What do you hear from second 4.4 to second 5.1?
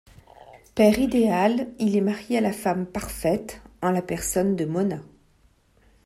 de Mona.